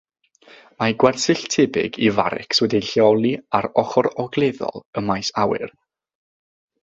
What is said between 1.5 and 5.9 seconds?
tebyg i farics wedi'i lleoli ar ochr ogleddol y maes awyr.